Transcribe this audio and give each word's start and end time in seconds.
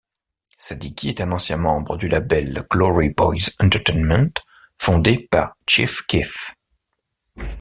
Sadiki 0.57 1.09
est 1.09 1.21
un 1.21 1.31
ancien 1.31 1.57
membre 1.57 1.95
du 1.95 2.07
label 2.07 2.65
Glory 2.71 3.09
Boyz 3.11 3.53
Entertainment, 3.59 4.31
fondé 4.79 5.27
par 5.29 5.55
Chief 5.67 6.01
Keef. 6.07 6.55